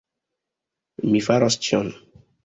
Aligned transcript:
Mi 1.11 1.21
faros 1.27 1.57
ĉion! 1.67 1.93